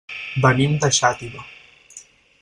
[0.45, 1.45] Venim de Xàtiva.